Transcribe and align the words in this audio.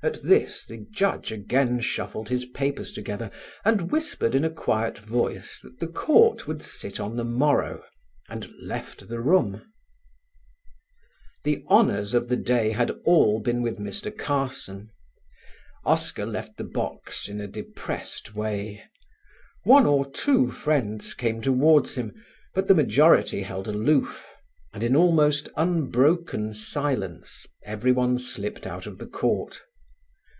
At 0.00 0.22
this 0.22 0.64
the 0.64 0.86
Judge 0.92 1.32
again 1.32 1.80
shuffled 1.80 2.28
his 2.28 2.44
papers 2.44 2.92
together 2.92 3.32
and 3.64 3.90
whispered 3.90 4.32
in 4.32 4.44
a 4.44 4.48
quiet 4.48 5.00
voice 5.00 5.58
that 5.64 5.80
the 5.80 5.88
court 5.88 6.46
would 6.46 6.62
sit 6.62 7.00
on 7.00 7.16
the 7.16 7.24
morrow, 7.24 7.82
and 8.28 8.48
left 8.62 9.08
the 9.08 9.18
room. 9.20 9.72
The 11.42 11.64
honours 11.68 12.14
of 12.14 12.28
the 12.28 12.36
day 12.36 12.70
had 12.70 12.92
all 13.04 13.40
been 13.40 13.60
with 13.60 13.80
Mr. 13.80 14.16
Carson. 14.16 14.92
Oscar 15.84 16.24
left 16.26 16.58
the 16.58 16.62
box 16.64 17.28
in 17.28 17.40
a 17.40 17.48
depressed 17.48 18.36
way. 18.36 18.84
One 19.64 19.84
or 19.84 20.08
two 20.08 20.52
friends 20.52 21.12
came 21.12 21.42
towards 21.42 21.96
him, 21.96 22.14
but 22.54 22.68
the 22.68 22.74
majority 22.76 23.42
held 23.42 23.66
aloof, 23.66 24.32
and 24.72 24.84
in 24.84 24.94
almost 24.94 25.48
unbroken 25.56 26.54
silence 26.54 27.46
everyone 27.64 28.20
slipped 28.20 28.64
out 28.64 28.86
of 28.86 28.98
the 28.98 29.06
court. 29.08 29.60